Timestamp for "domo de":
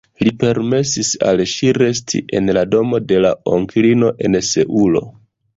2.71-3.21